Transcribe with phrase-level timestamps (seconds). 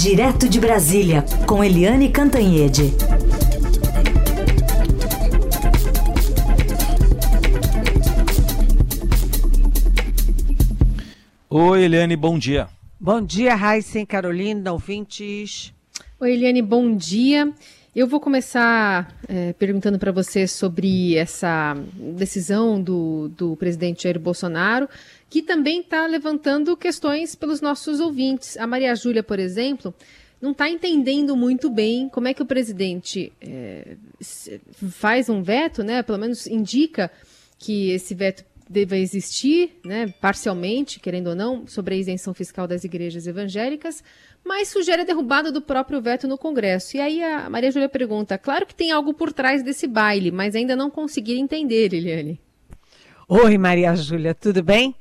[0.00, 2.94] Direto de Brasília, com Eliane Cantanhede.
[11.50, 12.68] Oi, Eliane, bom dia.
[13.00, 15.74] Bom dia, Raíssen, Carolina, ouvintes.
[16.20, 17.52] Oi, Eliane, bom dia.
[17.96, 24.88] Eu vou começar é, perguntando para você sobre essa decisão do, do presidente Jair Bolsonaro,
[25.30, 28.58] que também está levantando questões pelos nossos ouvintes.
[28.58, 29.94] A Maria Júlia, por exemplo,
[30.40, 33.96] não está entendendo muito bem como é que o presidente é,
[34.90, 36.02] faz um veto, né?
[36.02, 37.10] Pelo menos indica
[37.58, 42.84] que esse veto deva existir, né, parcialmente, querendo ou não, sobre a isenção fiscal das
[42.84, 44.02] igrejas evangélicas,
[44.44, 46.96] mas sugere a derrubada do próprio veto no Congresso.
[46.96, 50.54] E aí a Maria Júlia pergunta: claro que tem algo por trás desse baile, mas
[50.54, 52.40] ainda não consegui entender, Eliane.
[53.28, 54.94] Oi, Maria Júlia, tudo bem?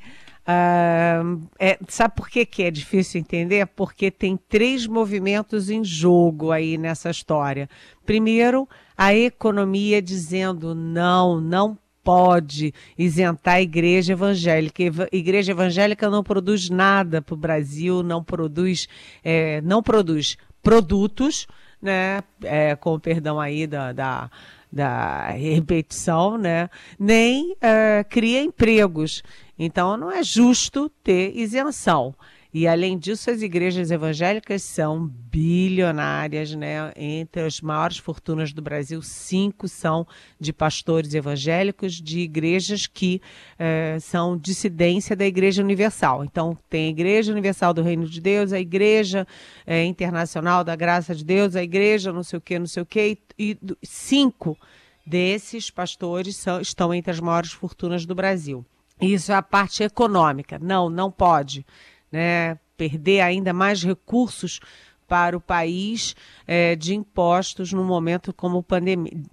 [0.48, 3.68] Uh, é, sabe por que, que é difícil entender?
[3.68, 7.70] Porque tem três movimentos em jogo aí nessa história.
[8.06, 14.82] Primeiro, a economia dizendo não, não pode isentar a igreja evangélica.
[15.12, 18.88] Igreja evangélica não produz nada para o Brasil, não produz,
[19.22, 21.46] é, não produz produtos,
[21.82, 22.24] né?
[22.42, 24.32] É, com perdão aí da, da,
[24.72, 26.70] da repetição, né?
[26.98, 29.22] Nem é, cria empregos.
[29.60, 32.16] Então não é justo ter isenção.
[32.54, 36.92] E além disso, as igrejas evangélicas são bilionárias, né?
[36.96, 40.08] Entre as maiores fortunas do Brasil, cinco são
[40.40, 43.22] de pastores evangélicos de igrejas que
[43.60, 46.24] eh, são dissidência da Igreja Universal.
[46.24, 49.28] Então, tem a Igreja Universal do Reino de Deus, a Igreja
[49.66, 52.86] eh, Internacional da Graça de Deus, a Igreja não sei o que, não sei o
[52.86, 54.58] que, e, e cinco
[55.06, 58.66] desses pastores são, estão entre as maiores fortunas do Brasil.
[59.00, 60.58] Isso é a parte econômica.
[60.60, 61.66] Não, não pode
[62.12, 64.60] né, perder ainda mais recursos
[65.08, 68.66] para o país é, de impostos num momento como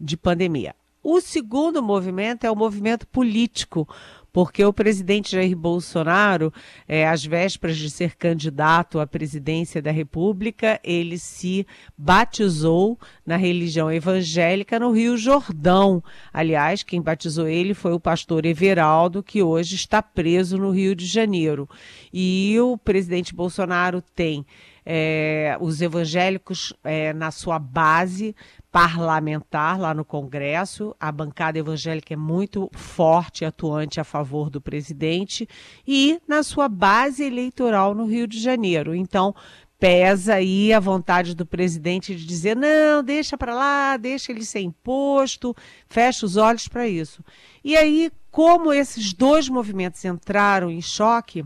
[0.00, 0.74] de pandemia.
[1.02, 3.86] O segundo movimento é o movimento político,
[4.34, 6.52] porque o presidente Jair Bolsonaro,
[6.88, 11.64] é, às vésperas de ser candidato à presidência da República, ele se
[11.96, 16.02] batizou na religião evangélica no Rio Jordão.
[16.32, 21.06] Aliás, quem batizou ele foi o pastor Everaldo, que hoje está preso no Rio de
[21.06, 21.70] Janeiro.
[22.12, 24.44] E o presidente Bolsonaro tem
[24.84, 28.34] é, os evangélicos é, na sua base
[28.74, 30.96] parlamentar lá no Congresso.
[30.98, 35.48] A bancada evangélica é muito forte e atuante a favor do presidente
[35.86, 38.92] e na sua base eleitoral no Rio de Janeiro.
[38.92, 39.32] Então,
[39.78, 44.62] pesa aí a vontade do presidente de dizer: não, deixa para lá, deixa ele ser
[44.62, 45.54] imposto,
[45.88, 47.22] fecha os olhos para isso.
[47.62, 51.44] E aí, como esses dois movimentos entraram em choque,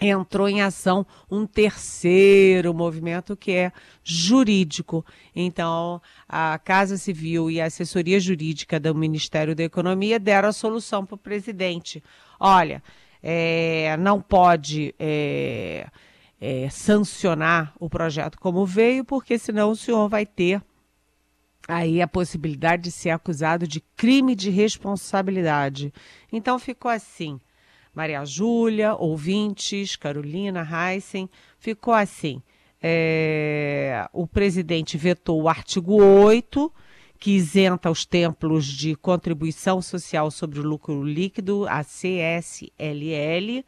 [0.00, 3.72] entrou em ação um terceiro movimento que é
[4.02, 5.04] jurídico.
[5.34, 11.04] Então, a Casa Civil e a assessoria jurídica do Ministério da Economia deram a solução
[11.04, 12.02] para o presidente.
[12.38, 12.82] Olha,
[13.22, 15.86] é, não pode é,
[16.40, 20.62] é, sancionar o projeto como veio, porque senão o senhor vai ter
[21.68, 25.92] aí a possibilidade de ser acusado de crime de responsabilidade.
[26.32, 27.38] Então ficou assim.
[27.94, 31.28] Maria Júlia, ouvintes, Carolina, Heissen,
[31.58, 32.42] ficou assim.
[32.82, 36.72] É, o presidente vetou o artigo 8,
[37.18, 43.64] que isenta os templos de contribuição social sobre o lucro líquido, a CSLL,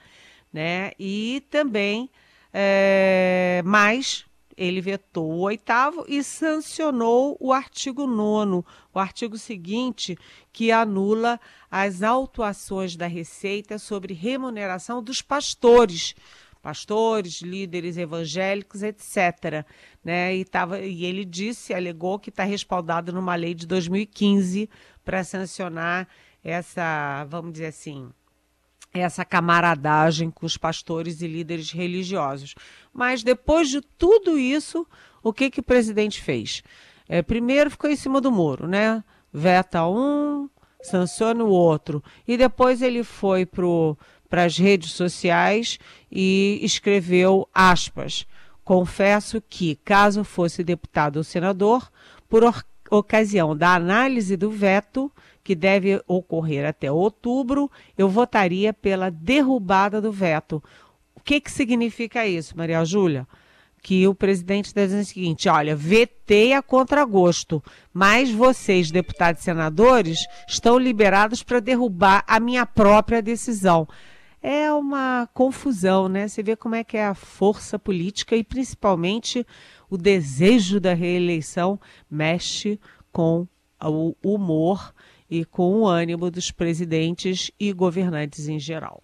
[0.50, 0.92] né?
[0.98, 2.08] E também
[2.52, 4.24] é, mais
[4.62, 8.64] ele vetou o oitavo e sancionou o artigo nono,
[8.94, 10.16] o artigo seguinte,
[10.52, 11.40] que anula
[11.70, 16.14] as autuações da Receita sobre remuneração dos pastores,
[16.62, 19.66] pastores, líderes evangélicos, etc.
[20.04, 20.36] Né?
[20.36, 24.70] E, tava, e ele disse, alegou que está respaldado numa lei de 2015
[25.04, 26.06] para sancionar
[26.44, 28.10] essa, vamos dizer assim,
[28.92, 32.54] essa camaradagem com os pastores e líderes religiosos.
[32.92, 34.86] Mas depois de tudo isso,
[35.22, 36.62] o que, que o presidente fez?
[37.08, 39.02] É, primeiro ficou em cima do muro, né?
[39.32, 40.48] Veta um,
[40.82, 42.02] sanciona o outro.
[42.26, 45.78] E depois ele foi para as redes sociais
[46.10, 48.26] e escreveu aspas.
[48.64, 51.90] Confesso que, caso fosse deputado ou senador,
[52.28, 52.42] por
[52.90, 55.10] ocasião da análise do veto,
[55.44, 60.62] que deve ocorrer até outubro, eu votaria pela derrubada do veto.
[61.14, 63.26] O que, que significa isso, Maria Júlia?
[63.82, 67.62] Que o presidente está dizendo o seguinte: olha, vetei a contragosto,
[67.92, 73.88] mas vocês, deputados e senadores, estão liberados para derrubar a minha própria decisão.
[74.40, 76.26] é uma confusão, né?
[76.26, 79.46] Você vê como é que é a força política e principalmente
[79.88, 81.78] o desejo da reeleição
[82.10, 82.80] mexe
[83.12, 83.46] com
[83.80, 84.92] o humor
[85.32, 89.02] e com o ânimo dos presidentes e governantes em geral.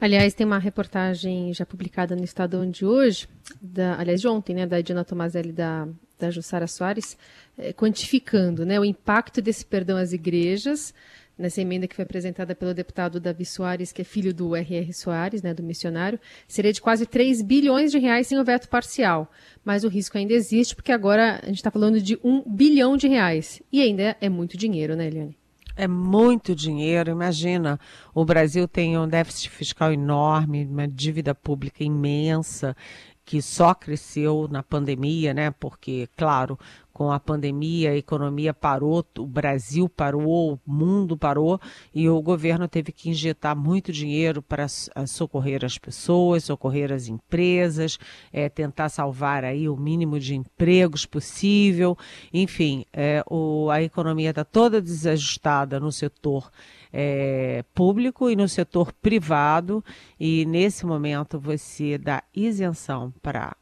[0.00, 3.28] Aliás, tem uma reportagem já publicada no Estadão de hoje,
[3.60, 5.86] da, aliás, de ontem, né, da Diana Tomazelli da,
[6.18, 7.14] da Jussara Soares,
[7.58, 10.94] é, quantificando né, o impacto desse perdão às igrejas,
[11.40, 14.92] nessa emenda que foi apresentada pelo deputado Davi Soares, que é filho do R.R.
[14.92, 19.30] Soares, né, do missionário, seria de quase 3 bilhões de reais sem o veto parcial.
[19.64, 23.08] Mas o risco ainda existe, porque agora a gente está falando de 1 bilhão de
[23.08, 23.62] reais.
[23.72, 25.36] E ainda é muito dinheiro, né, Eliane?
[25.76, 27.10] É muito dinheiro.
[27.10, 27.80] Imagina,
[28.14, 32.76] o Brasil tem um déficit fiscal enorme, uma dívida pública imensa
[33.24, 35.52] que só cresceu na pandemia, né?
[35.52, 36.58] Porque, claro,
[37.00, 41.58] com a pandemia, a economia parou, o Brasil parou, o mundo parou
[41.94, 47.98] e o governo teve que injetar muito dinheiro para socorrer as pessoas, socorrer as empresas,
[48.30, 51.96] é, tentar salvar aí o mínimo de empregos possível.
[52.34, 56.50] Enfim, é, o, a economia está toda desajustada no setor
[56.92, 59.82] é, público e no setor privado,
[60.20, 63.56] e nesse momento você dá isenção para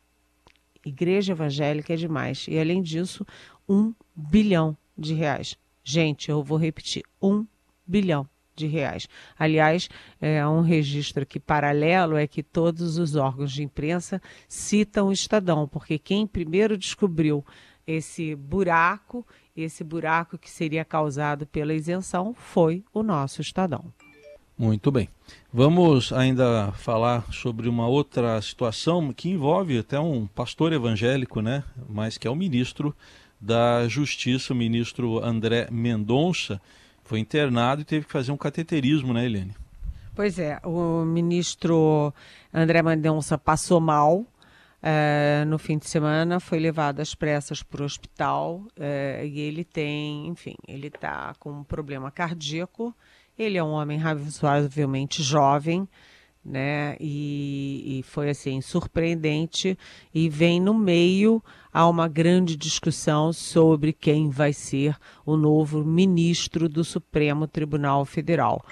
[0.89, 2.47] igreja evangélica é demais.
[2.49, 3.27] E além disso,
[3.69, 5.57] um bilhão de reais.
[5.85, 7.47] Gente, eu vou repetir, um
[7.87, 9.09] bilhão de reais.
[9.39, 9.89] Aliás,
[10.21, 15.69] é um registro aqui paralelo é que todos os órgãos de imprensa citam o Estadão,
[15.69, 17.45] porque quem primeiro descobriu
[17.87, 19.27] esse buraco,
[19.57, 23.93] esse buraco que seria causado pela isenção, foi o nosso Estadão.
[24.59, 25.09] Muito bem.
[25.53, 31.63] Vamos ainda falar sobre uma outra situação que envolve até um pastor evangélico, né?
[31.89, 32.93] Mas que é o ministro
[33.41, 36.61] da Justiça, o ministro André Mendonça,
[37.05, 39.55] foi internado e teve que fazer um cateterismo, né, Helene?
[40.13, 42.13] Pois é, o ministro
[42.53, 44.27] André Mendonça passou mal
[44.83, 49.65] é, no fim de semana, foi levado às pressas para o hospital é, e ele
[49.65, 52.93] tem, enfim, ele está com um problema cardíaco
[53.39, 55.89] ele é um homem razoavelmente jovem,
[56.45, 56.97] né?
[56.99, 59.79] E, e, foi assim surpreendente
[60.15, 61.43] e vem no meio
[61.73, 64.97] a uma grande discussão sobre quem vai ser
[65.27, 68.65] o novo ministro do Supremo Tribunal Federal.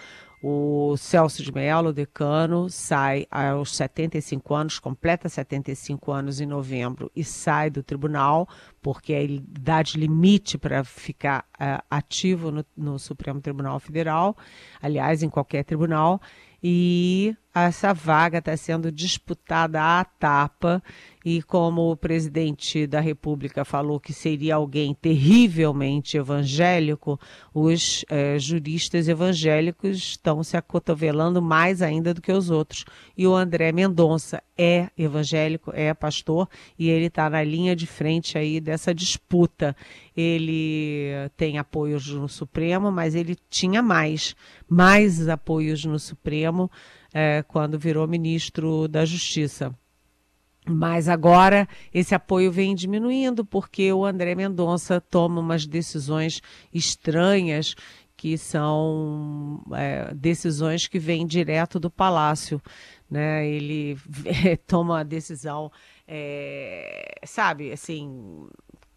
[0.42, 7.24] O Celso de Mello, decano, sai aos 75 anos, completa 75 anos em novembro e
[7.24, 8.48] sai do tribunal,
[8.82, 14.36] porque é a idade limite para ficar uh, ativo no, no Supremo Tribunal Federal,
[14.80, 16.20] aliás, em qualquer tribunal
[16.62, 20.82] e essa vaga está sendo disputada à tapa.
[21.24, 27.18] E como o presidente da República falou que seria alguém terrivelmente evangélico,
[27.52, 32.84] os eh, juristas evangélicos estão se acotovelando mais ainda do que os outros.
[33.16, 36.48] E o André Mendonça é evangélico, é pastor,
[36.78, 39.74] e ele está na linha de frente aí dessa disputa.
[40.16, 44.36] Ele tem apoios no Supremo, mas ele tinha mais,
[44.68, 46.70] mais apoios no Supremo
[47.18, 49.74] é, quando virou ministro da Justiça.
[50.68, 56.42] Mas agora esse apoio vem diminuindo porque o André Mendonça toma umas decisões
[56.74, 57.74] estranhas
[58.18, 62.60] que são é, decisões que vêm direto do palácio.
[63.10, 63.48] Né?
[63.48, 63.96] Ele
[64.68, 65.72] toma a decisão,
[66.06, 68.46] é, sabe, assim,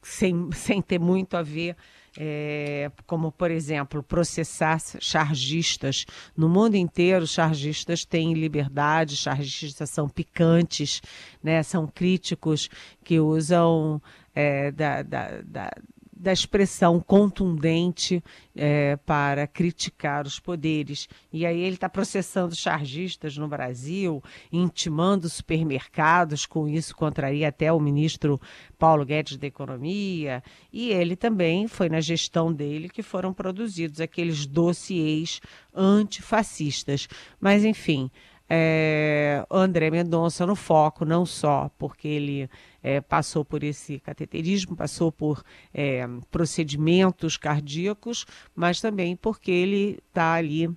[0.02, 1.78] sem, sem ter muito a ver
[2.22, 6.06] é, como, por exemplo, processar chargistas.
[6.36, 11.02] No mundo inteiro, chargistas têm liberdade, chargistas são picantes,
[11.42, 12.70] né, são críticos
[13.06, 14.02] que usam
[14.36, 15.72] é, da, da, da
[16.20, 18.22] da expressão contundente
[18.54, 21.08] é, para criticar os poderes.
[21.32, 24.22] E aí ele está processando chargistas no Brasil,
[24.52, 28.40] intimando supermercados, com isso contraria até o ministro
[28.78, 30.44] Paulo Guedes da Economia.
[30.74, 35.40] E ele também foi na gestão dele que foram produzidos aqueles dossiês
[35.74, 37.08] antifascistas.
[37.40, 38.12] Mas, enfim,
[38.50, 42.50] é, André Mendonça no foco, não só porque ele
[42.82, 45.44] é, passou por esse cateterismo, passou por
[45.74, 50.70] é, procedimentos cardíacos, mas também porque ele está ali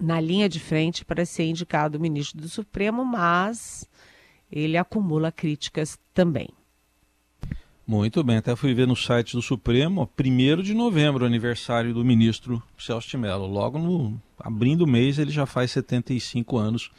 [0.00, 3.88] na linha de frente para ser indicado ministro do Supremo, mas
[4.50, 6.48] ele acumula críticas também.
[7.86, 12.62] Muito bem, até fui ver no site do Supremo, 1 de novembro, aniversário do ministro
[12.78, 13.46] Celso de Mello.
[13.46, 16.90] Logo no abrindo o mês ele já faz 75 anos,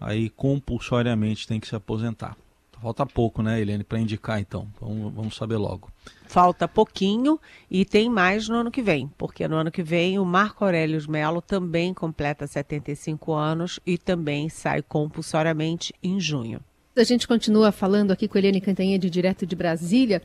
[0.00, 2.36] aí compulsoriamente tem que se aposentar.
[2.80, 4.68] Falta pouco, né, Eliane, para indicar então.
[4.80, 5.90] Vamos, vamos saber logo.
[6.26, 7.40] Falta pouquinho
[7.70, 11.00] e tem mais no ano que vem, porque no ano que vem o Marco Aurélio
[11.10, 16.60] Melo também completa 75 anos e também sai compulsoriamente em junho.
[16.96, 20.22] A gente continua falando aqui com Eliane Cantanhede, direto de Brasília.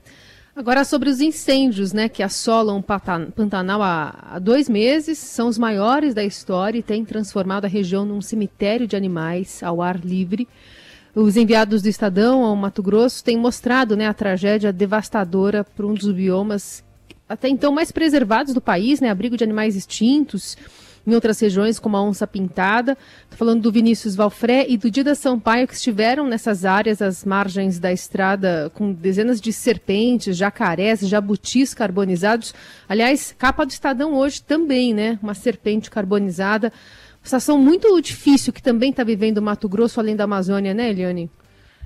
[0.54, 2.84] Agora sobre os incêndios, né, que assolam o
[3.32, 8.06] Pantanal há, há dois meses, são os maiores da história e têm transformado a região
[8.06, 10.48] num cemitério de animais ao ar livre.
[11.14, 15.94] Os enviados do Estadão ao Mato Grosso têm mostrado né, a tragédia devastadora para um
[15.94, 16.84] dos biomas
[17.28, 20.58] até então mais preservados do país, né, abrigo de animais extintos
[21.06, 22.98] em outras regiões, como a onça pintada.
[23.24, 27.80] Estou falando do Vinícius Valfré e do Dida Sampaio, que estiveram nessas áreas, às margens
[27.80, 32.54] da estrada, com dezenas de serpentes, jacarés, jabutis carbonizados.
[32.88, 35.18] Aliás, capa do Estadão hoje também, né?
[35.24, 36.72] Uma serpente carbonizada.
[37.24, 41.30] Situação muito difícil que também está vivendo o Mato Grosso, além da Amazônia, né, Eliane?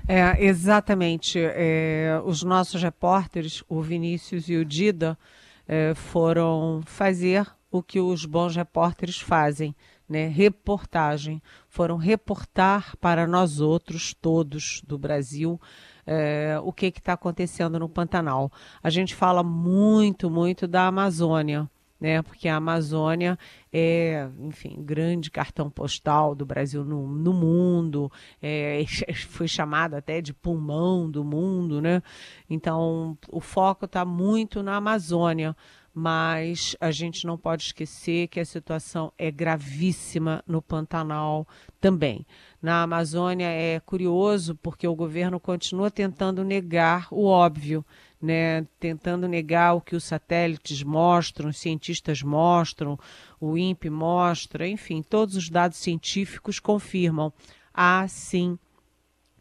[0.08, 1.38] É, exatamente.
[1.38, 5.18] É, os nossos repórteres, o Vinícius e o Dida,
[5.66, 9.74] é, foram fazer o que os bons repórteres fazem,
[10.08, 10.28] né?
[10.28, 11.42] Reportagem.
[11.68, 15.60] Foram reportar para nós outros, todos do Brasil,
[16.06, 18.50] é, o que está acontecendo no Pantanal.
[18.82, 21.68] A gente fala muito, muito da Amazônia,
[22.00, 22.22] né?
[22.22, 23.36] Porque a Amazônia
[23.72, 28.84] é, enfim, grande cartão postal do Brasil no, no mundo, é,
[29.28, 32.02] foi chamado até de pulmão do mundo, né?
[32.48, 35.56] Então, o foco está muito na Amazônia,
[35.98, 41.48] mas a gente não pode esquecer que a situação é gravíssima no Pantanal
[41.80, 42.26] também.
[42.60, 47.82] Na Amazônia é curioso porque o governo continua tentando negar o óbvio,
[48.20, 48.66] né?
[48.78, 52.98] tentando negar o que os satélites mostram, os cientistas mostram,
[53.40, 57.32] o INPE mostra, enfim, todos os dados científicos confirmam.
[57.72, 58.58] Há sim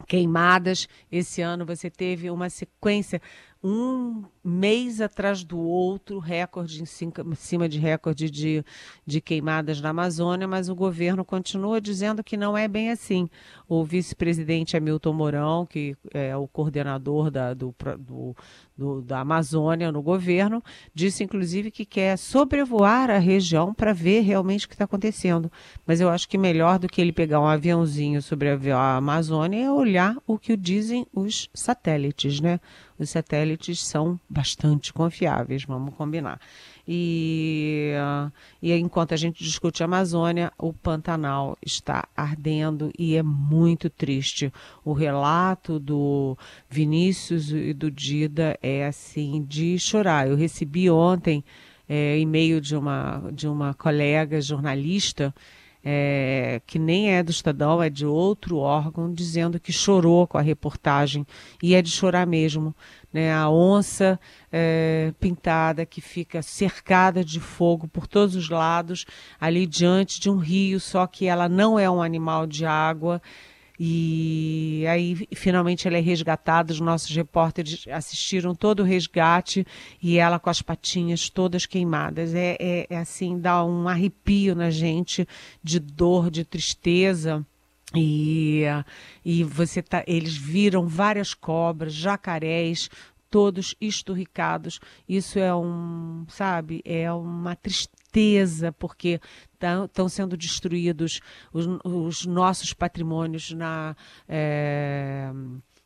[0.07, 0.87] queimadas.
[1.11, 3.21] Esse ano você teve uma sequência
[3.67, 8.63] um mês atrás do outro, recorde em cima de recorde de,
[9.03, 13.27] de queimadas na Amazônia, mas o governo continua dizendo que não é bem assim.
[13.67, 18.35] O vice-presidente Hamilton Mourão, que é o coordenador da, do, do,
[18.77, 24.67] do, da Amazônia no governo, disse inclusive que quer sobrevoar a região para ver realmente
[24.67, 25.51] o que está acontecendo.
[25.87, 29.71] Mas eu acho que melhor do que ele pegar um aviãozinho sobre a Amazônia é
[29.71, 32.59] olhar o que dizem os satélites, né?
[32.97, 36.39] Os satélites são bastante confiáveis, vamos combinar.
[36.87, 37.91] E,
[38.61, 44.53] e enquanto a gente discute a Amazônia, o Pantanal está ardendo e é muito triste.
[44.83, 46.37] O relato do
[46.69, 50.27] Vinícius e do Dida é assim de chorar.
[50.27, 51.43] Eu recebi ontem
[51.89, 55.33] é, e-mail de uma, de uma colega jornalista
[55.87, 60.41] é, que nem é do Estadão, é de outro órgão, dizendo que chorou com a
[60.41, 61.27] reportagem,
[61.61, 62.75] e é de chorar mesmo.
[63.13, 63.31] Né?
[63.31, 64.19] A onça
[64.51, 69.05] é, pintada que fica cercada de fogo por todos os lados,
[69.39, 73.21] ali diante de um rio, só que ela não é um animal de água.
[73.79, 76.71] E aí, finalmente, ela é resgatada.
[76.71, 79.65] Os nossos repórteres assistiram todo o resgate
[80.01, 82.33] e ela com as patinhas todas queimadas.
[82.33, 85.27] É, é, é assim, dá um arrepio na gente
[85.61, 87.45] de dor, de tristeza.
[87.93, 88.63] E,
[89.23, 92.89] e você tá, eles viram várias cobras, jacarés,
[93.35, 94.79] todos esturricados.
[95.09, 99.19] Isso é um, sabe, é uma tristeza, porque
[99.83, 101.19] estão sendo destruídos
[101.51, 103.93] os, os, nossos patrimônios na.
[104.25, 105.29] É,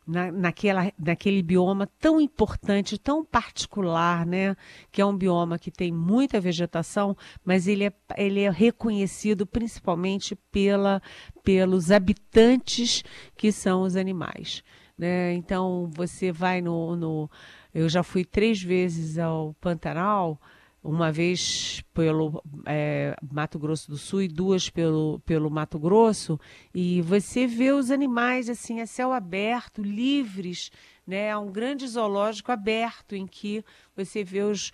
[0.06, 4.56] na, naquela, naquele bioma tão importante, tão particular, né?
[4.92, 10.36] Que é um bioma que tem muita vegetação, mas ele é, ele é reconhecido principalmente
[10.52, 11.02] pela,
[11.44, 13.04] pelos habitantes
[13.36, 14.64] que são os animais.
[15.00, 15.34] Né?
[15.36, 17.32] Então você vai no, no.
[17.74, 20.38] Eu já fui três vezes ao Pantanal,
[20.84, 26.38] uma vez pelo é, Mato Grosso do Sul e duas pelo, pelo Mato Grosso,
[26.76, 30.70] e você vê os animais assim a céu aberto, livres,
[31.08, 31.28] né?
[31.28, 33.64] É um grande zoológico aberto em que
[33.96, 34.74] você vê os,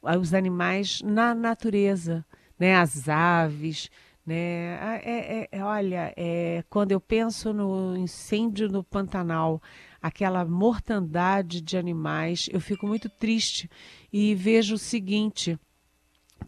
[0.00, 2.24] os animais na natureza,
[2.58, 2.76] né?
[2.76, 3.90] As aves,
[4.26, 4.76] né?
[4.80, 9.62] Ah, é, é, é, olha, é, quando eu penso no incêndio no Pantanal,
[10.02, 13.70] aquela mortandade de animais, eu fico muito triste
[14.12, 15.56] e vejo o seguinte: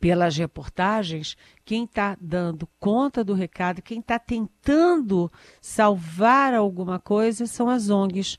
[0.00, 5.30] pelas reportagens, quem está dando conta do recado, quem está tentando
[5.60, 8.38] salvar alguma coisa são as ONGs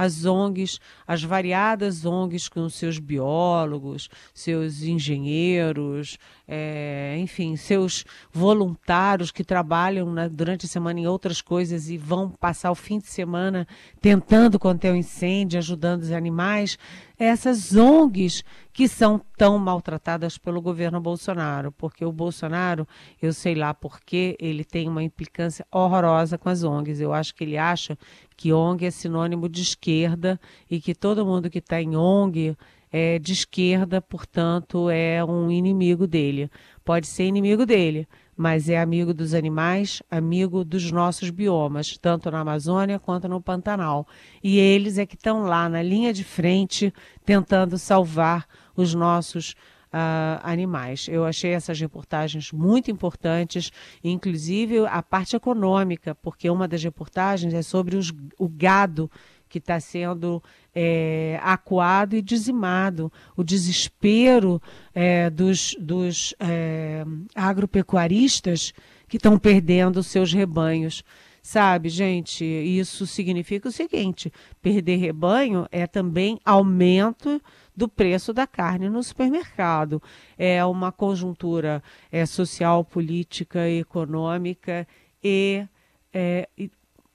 [0.00, 6.16] as ONGs, as variadas ONGs com seus biólogos, seus engenheiros,
[6.52, 12.28] é, enfim, seus voluntários que trabalham né, durante a semana em outras coisas e vão
[12.28, 13.68] passar o fim de semana
[14.00, 16.76] tentando conter o incêndio, ajudando os animais,
[17.16, 18.42] essas ONGs
[18.72, 22.84] que são tão maltratadas pelo governo Bolsonaro, porque o Bolsonaro,
[23.22, 27.00] eu sei lá porque ele tem uma implicância horrorosa com as ONGs.
[27.00, 27.96] Eu acho que ele acha
[28.36, 32.56] que ONG é sinônimo de esquerda e que todo mundo que está em ONG
[32.92, 36.50] é de esquerda, portanto, é um inimigo dele.
[36.84, 42.40] Pode ser inimigo dele, mas é amigo dos animais, amigo dos nossos biomas, tanto na
[42.40, 44.06] Amazônia quanto no Pantanal.
[44.42, 46.92] E eles é que estão lá na linha de frente
[47.24, 49.54] tentando salvar os nossos
[49.92, 51.08] Uh, animais.
[51.10, 53.72] Eu achei essas reportagens muito importantes,
[54.04, 59.10] inclusive a parte econômica, porque uma das reportagens é sobre os, o gado
[59.50, 60.42] que está sendo
[60.74, 63.12] é, acuado e dizimado.
[63.36, 64.62] O desespero
[64.94, 67.04] é, dos, dos é,
[67.34, 68.72] agropecuaristas
[69.08, 71.04] que estão perdendo seus rebanhos.
[71.42, 77.40] Sabe, gente, isso significa o seguinte: perder rebanho é também aumento
[77.74, 80.02] do preço da carne no supermercado.
[80.38, 84.86] É uma conjuntura é, social, política, econômica
[85.24, 85.66] e,
[86.12, 86.70] é, e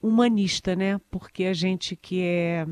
[0.08, 1.00] humanista, né?
[1.10, 2.68] Porque a gente que é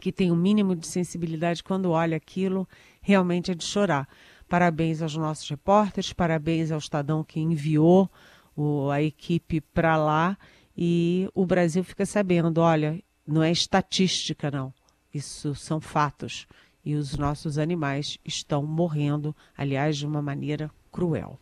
[0.00, 2.68] que tem o um mínimo de sensibilidade quando olha aquilo,
[3.00, 4.08] realmente é de chorar.
[4.48, 8.10] Parabéns aos nossos repórteres, parabéns ao Estadão que enviou
[8.56, 10.36] o, a equipe para lá
[10.76, 14.74] e o Brasil fica sabendo, olha, não é estatística não,
[15.14, 16.46] isso são fatos
[16.84, 21.38] e os nossos animais estão morrendo, aliás, de uma maneira cruel.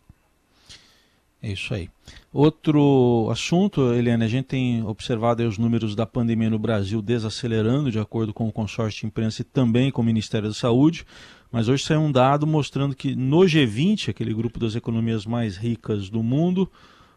[1.43, 1.89] É isso aí.
[2.31, 7.97] Outro assunto, Eliane, a gente tem observado os números da pandemia no Brasil desacelerando, de
[7.97, 11.03] acordo com o consórcio de imprensa e também com o Ministério da Saúde,
[11.51, 16.09] mas hoje saiu um dado mostrando que no G20, aquele grupo das economias mais ricas
[16.09, 16.71] do mundo,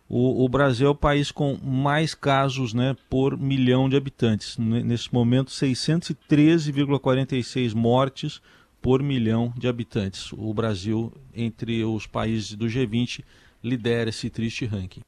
[0.09, 4.57] o, o Brasil é o país com mais casos né, por milhão de habitantes.
[4.59, 8.41] Nesse momento, 613,46 mortes
[8.81, 10.33] por milhão de habitantes.
[10.33, 13.23] O Brasil, entre os países do G20,
[13.65, 15.03] lidera esse triste ranking.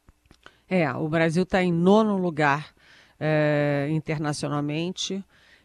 [0.68, 2.74] É, o Brasil está em nono lugar
[3.20, 5.22] é, internacionalmente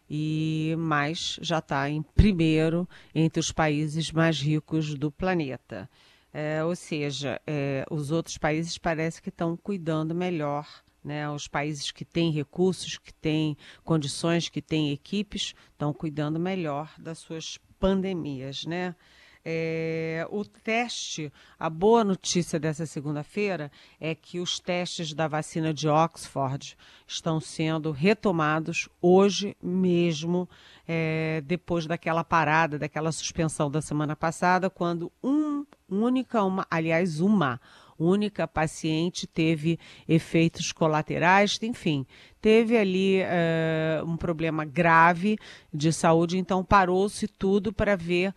[0.10, 5.90] e mais já está em primeiro entre os países mais ricos do planeta.
[6.34, 10.68] É, ou seja, é, os outros países parece que estão cuidando melhor
[11.04, 16.94] né, os países que têm recursos, que têm condições, que têm equipes, estão cuidando melhor
[16.98, 18.96] das suas pandemias, né?
[19.44, 25.88] É, o teste, a boa notícia dessa segunda-feira é que os testes da vacina de
[25.88, 26.78] Oxford
[27.08, 30.48] estão sendo retomados hoje mesmo,
[30.88, 37.60] é, depois daquela parada, daquela suspensão da semana passada, quando um única, uma, aliás, uma
[38.02, 42.06] única paciente teve efeitos colaterais, enfim,
[42.42, 45.38] teve ali uh, um problema grave
[45.72, 48.34] de saúde, então parou-se tudo para ver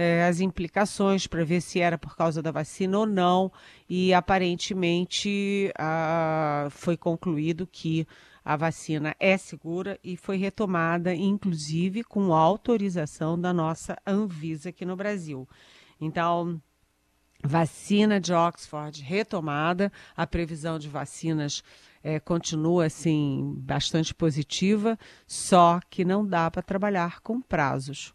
[0.00, 3.50] eh, as implicações para ver se era por causa da vacina ou não,
[3.88, 8.06] e aparentemente ah, foi concluído que
[8.44, 14.94] a vacina é segura e foi retomada, inclusive com autorização da nossa Anvisa aqui no
[14.94, 15.48] Brasil.
[16.00, 16.62] Então,
[17.42, 21.64] vacina de Oxford retomada, a previsão de vacinas
[22.04, 28.14] é, continua assim bastante positiva, só que não dá para trabalhar com prazos.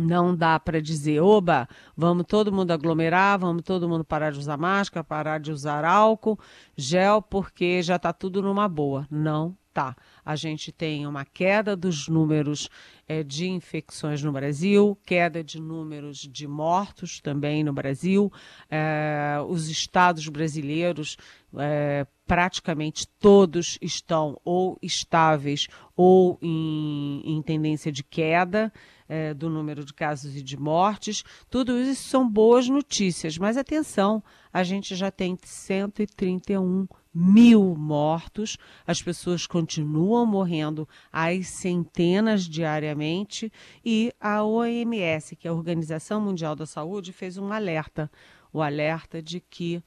[0.00, 4.56] Não dá para dizer, oba, vamos todo mundo aglomerar, vamos todo mundo parar de usar
[4.56, 6.38] máscara, parar de usar álcool,
[6.76, 9.06] gel, porque já está tudo numa boa.
[9.10, 9.96] Não tá.
[10.24, 12.68] A gente tem uma queda dos números
[13.08, 18.32] é, de infecções no Brasil, queda de números de mortos também no Brasil.
[18.70, 21.16] É, os estados brasileiros,
[21.56, 25.66] é, praticamente todos estão ou estáveis
[25.96, 28.72] ou em, em tendência de queda
[29.08, 31.24] é, do número de casos e de mortes.
[31.50, 39.02] Tudo isso são boas notícias, mas atenção, a gente já tem 131 mil mortos, as
[39.02, 43.52] pessoas continuam morrendo às centenas diariamente.
[43.84, 48.08] E a OMS, que é a Organização Mundial da Saúde, fez um alerta,
[48.52, 49.82] o alerta de que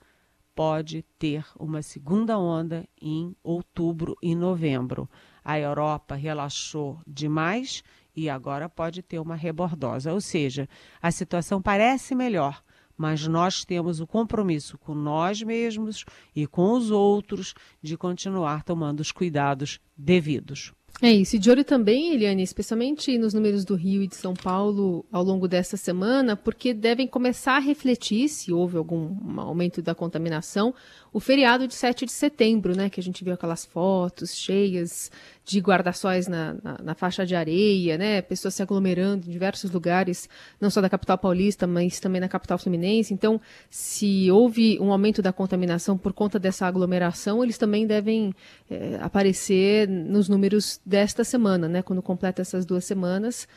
[0.55, 5.09] pode ter uma segunda onda em outubro e novembro.
[5.43, 7.83] A Europa relaxou demais
[8.15, 10.13] e agora pode ter uma rebordosa.
[10.13, 10.69] Ou seja,
[11.01, 12.63] a situação parece melhor,
[12.95, 18.99] mas nós temos o compromisso com nós mesmos e com os outros de continuar tomando
[18.99, 20.73] os cuidados devidos.
[21.01, 24.33] É isso, e de olho também, Eliane, especialmente nos números do Rio e de São
[24.33, 29.95] Paulo ao longo dessa semana, porque devem começar a refletir, se houve algum aumento da
[29.95, 30.73] contaminação,
[31.11, 32.89] o feriado de 7 de setembro, né?
[32.89, 35.11] Que a gente viu aquelas fotos cheias
[35.45, 38.21] de guarda-sóis na, na, na, faixa de areia, né?
[38.21, 40.29] Pessoas se aglomerando em diversos lugares,
[40.59, 43.13] não só da capital paulista, mas também na capital fluminense.
[43.13, 48.33] Então, se houve um aumento da contaminação por conta dessa aglomeração, eles também devem
[48.69, 51.81] é, aparecer nos números desta semana, né?
[51.81, 53.47] Quando completa essas duas semanas.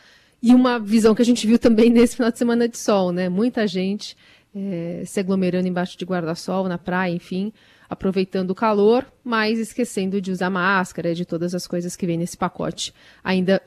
[0.43, 3.29] E uma visão que a gente viu também nesse final de semana de sol, né?
[3.29, 4.17] Muita gente
[4.57, 7.53] é, se aglomerando embaixo de guarda-sol, na praia, enfim
[7.89, 12.37] aproveitando o calor, mas esquecendo de usar máscara, de todas as coisas que vem nesse
[12.37, 12.93] pacote
[13.23, 13.63] ainda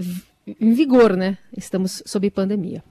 [0.59, 1.37] em vigor, né?
[1.55, 2.83] Estamos sob pandemia.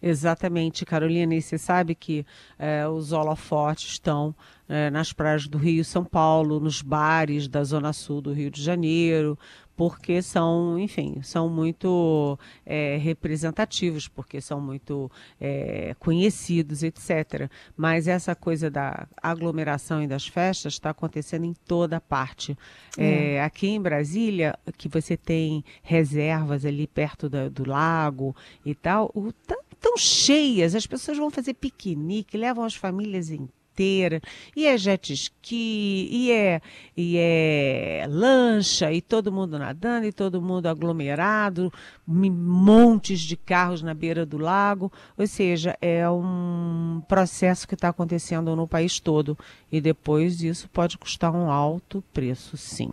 [0.00, 1.34] Exatamente, Carolina.
[1.34, 2.26] E você sabe que
[2.58, 4.34] é, os holofotes estão
[4.68, 8.60] é, nas praias do Rio São Paulo, nos bares da Zona Sul do Rio de
[8.60, 9.38] Janeiro,
[9.76, 17.50] porque são, enfim, são muito é, representativos, porque são muito é, conhecidos, etc.
[17.76, 22.56] Mas essa coisa da aglomeração e das festas está acontecendo em toda parte.
[22.98, 23.34] É.
[23.34, 23.42] é.
[23.42, 29.32] aqui em Brasília, que você tem reservas ali perto da, do lago e tal, o,
[29.32, 34.20] tá, tão cheias, as pessoas vão fazer piquenique, levam as famílias inteiras inteira,
[34.54, 36.60] e é jet ski, e é,
[36.96, 41.72] e é lancha, e todo mundo nadando, e todo mundo aglomerado,
[42.06, 44.92] montes de carros na beira do lago.
[45.16, 49.36] Ou seja, é um processo que está acontecendo no país todo.
[49.70, 52.90] E depois isso pode custar um alto preço, sim.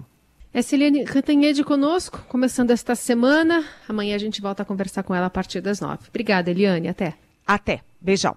[0.51, 3.63] É Celiane Cantanhede conosco, começando esta semana.
[3.87, 6.07] Amanhã a gente volta a conversar com ela a partir das nove.
[6.09, 6.87] Obrigada, Eliane.
[6.87, 7.13] Até.
[7.45, 7.81] Até.
[8.01, 8.35] Beijão.